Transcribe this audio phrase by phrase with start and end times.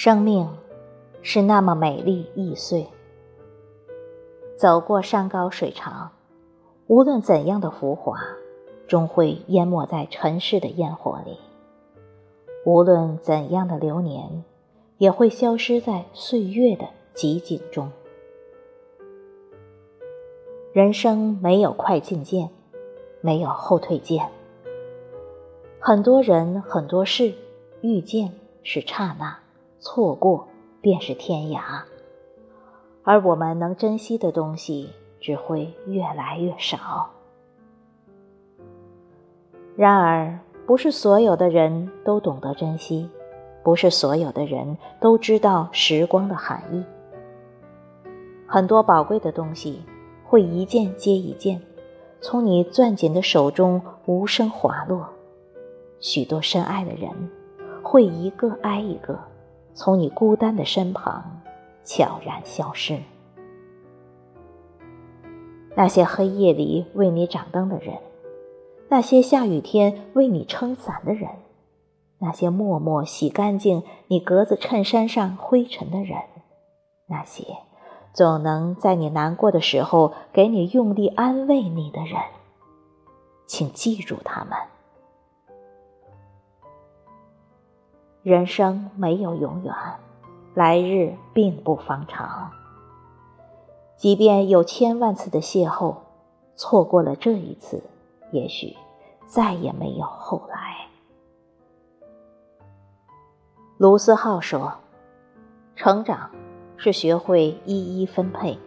[0.00, 0.48] 生命
[1.22, 2.86] 是那么美丽易碎，
[4.56, 6.12] 走过山高水长，
[6.86, 8.16] 无论怎样的浮华，
[8.86, 11.32] 终会淹没在尘世的烟火里；
[12.64, 14.44] 无论怎样的流年，
[14.98, 17.90] 也会消失在岁月的寂静中。
[20.72, 22.48] 人生没有快进键，
[23.20, 24.28] 没有后退键。
[25.80, 27.34] 很多人，很多事，
[27.80, 29.36] 遇见是刹那。
[29.80, 30.48] 错过
[30.80, 31.60] 便是天涯，
[33.02, 37.10] 而我们能珍惜的东西只会越来越少。
[39.76, 43.08] 然而，不是所有的人都懂得珍惜，
[43.62, 46.84] 不是所有的人都知道时光的含义。
[48.46, 49.82] 很多宝贵的东西
[50.24, 51.62] 会一件接一件，
[52.20, 55.06] 从你攥紧的手中无声滑落；
[56.00, 57.10] 许多深爱的人
[57.82, 59.16] 会一个挨一个。
[59.78, 61.40] 从你孤单的身旁
[61.84, 62.98] 悄然消失。
[65.76, 67.96] 那些黑夜里为你掌灯的人，
[68.88, 71.30] 那些下雨天为你撑伞的人，
[72.18, 76.18] 那些默默洗干净你格子衬衫上灰尘的人，
[77.06, 77.44] 那些
[78.12, 82.20] 总能在你难过的时候给你用力安慰你的人，
[83.46, 84.58] 请记住他们。
[88.22, 89.72] 人生没有永远，
[90.54, 92.50] 来日并不方长。
[93.96, 95.96] 即便有千万次的邂逅，
[96.56, 97.82] 错过了这一次，
[98.32, 98.76] 也许
[99.26, 100.88] 再也没有后来。
[103.76, 104.74] 卢思浩说
[105.76, 106.28] ：“成长
[106.76, 108.58] 是学会一一分配，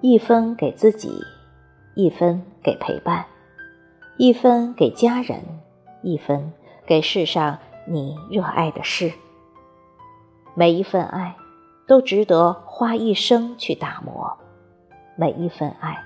[0.00, 1.12] 一分给自己，
[1.94, 3.24] 一分给陪伴，
[4.18, 5.40] 一分给家人，
[6.02, 6.52] 一分
[6.84, 7.56] 给世上。”
[7.92, 9.12] 你热爱的事，
[10.54, 11.36] 每一份爱
[11.88, 14.38] 都值得花一生去打磨，
[15.16, 16.00] 每一份爱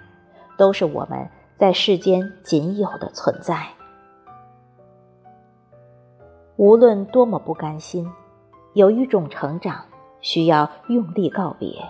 [0.56, 1.28] 都是我们
[1.58, 3.68] 在世间仅有的存在。
[6.56, 8.10] 无论多么不甘心，
[8.72, 9.84] 有一种成长
[10.22, 11.84] 需要用力告别，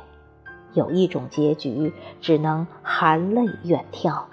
[0.73, 4.25] 有一种结局只能含泪远眺。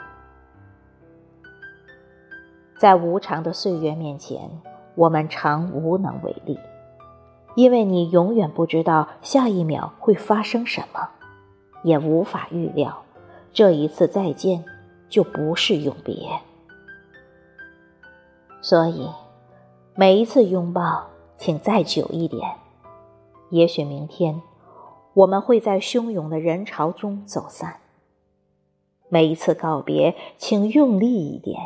[2.79, 4.49] 在无常的岁月面前。
[4.95, 6.59] 我们常无能为力，
[7.55, 11.09] 因为你永远不知道下一秒会发生什么，
[11.83, 13.03] 也无法预料
[13.53, 14.63] 这一次再见
[15.09, 16.15] 就不是永别。
[18.61, 19.09] 所以，
[19.95, 22.47] 每一次拥抱，请再久一点。
[23.49, 24.41] 也许明天，
[25.13, 27.77] 我们会在汹涌的人潮中走散。
[29.09, 31.57] 每一次告别，请用力一点。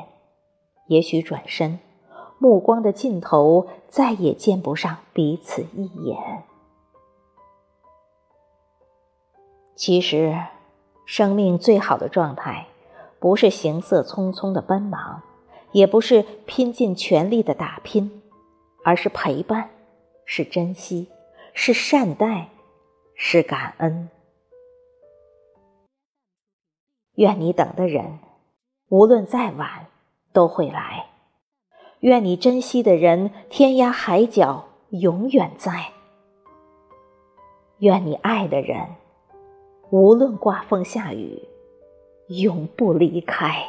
[0.87, 1.79] 也许转身。
[2.37, 6.43] 目光的尽头，再也见不上彼此一眼。
[9.75, 10.37] 其实，
[11.05, 12.67] 生命最好的状态，
[13.19, 15.21] 不是行色匆匆的奔忙，
[15.71, 18.21] 也不是拼尽全力的打拼，
[18.83, 19.69] 而是陪伴，
[20.25, 21.09] 是珍惜，
[21.53, 22.49] 是善待，
[23.15, 24.09] 是感恩。
[27.15, 28.19] 愿你等的人，
[28.89, 29.87] 无论再晚，
[30.31, 31.07] 都会来。
[32.01, 35.71] 愿你珍惜的人，天涯海角永远在；
[37.79, 38.79] 愿你爱的人，
[39.89, 41.41] 无论刮风下雨，
[42.27, 43.65] 永不离开。